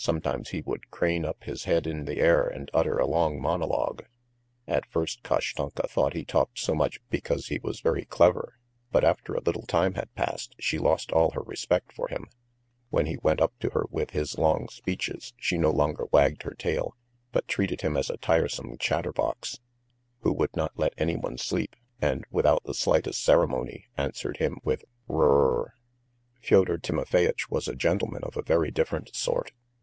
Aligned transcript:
Sometimes 0.00 0.50
he 0.50 0.60
would 0.62 0.92
crane 0.92 1.24
up 1.24 1.42
his 1.42 1.64
head 1.64 1.84
in 1.84 2.04
the 2.04 2.18
air 2.20 2.46
and 2.46 2.70
utter 2.72 2.98
a 2.98 3.04
long 3.06 3.42
monologue. 3.42 4.04
At 4.68 4.86
first 4.86 5.24
Kashtanka 5.24 5.88
thought 5.88 6.14
he 6.14 6.24
talked 6.24 6.60
so 6.60 6.72
much 6.72 7.00
because 7.10 7.48
he 7.48 7.58
was 7.58 7.80
very 7.80 8.04
clever, 8.04 8.54
but 8.92 9.02
after 9.02 9.34
a 9.34 9.40
little 9.40 9.66
time 9.66 9.94
had 9.94 10.14
passed, 10.14 10.54
she 10.60 10.78
lost 10.78 11.10
all 11.10 11.32
her 11.32 11.42
respect 11.42 11.92
for 11.92 12.06
him; 12.06 12.26
when 12.90 13.06
he 13.06 13.18
went 13.24 13.40
up 13.40 13.58
to 13.58 13.70
her 13.70 13.86
with 13.90 14.10
his 14.12 14.38
long 14.38 14.68
speeches 14.68 15.32
she 15.36 15.58
no 15.58 15.72
longer 15.72 16.06
wagged 16.12 16.44
her 16.44 16.54
tail, 16.54 16.96
but 17.32 17.48
treated 17.48 17.80
him 17.80 17.96
as 17.96 18.08
a 18.08 18.16
tiresome 18.18 18.78
chatterbox, 18.78 19.58
who 20.20 20.32
would 20.32 20.54
not 20.54 20.70
let 20.78 20.94
anyone 20.96 21.36
sleep 21.36 21.74
and, 22.00 22.24
without 22.30 22.62
the 22.62 22.72
slightest 22.72 23.20
ceremony, 23.20 23.86
answered 23.96 24.36
him 24.36 24.58
with 24.62 24.84
"R 25.10 25.16
r 25.16 25.50
r 25.54 25.58
r!" 25.64 25.74
Fyodor 26.40 26.78
Timofeyitch 26.78 27.50
was 27.50 27.66
a 27.66 27.74
gentleman 27.74 28.22
of 28.22 28.36
a 28.36 28.42
very 28.42 28.70
different 28.70 29.14
sort. 29.16 29.50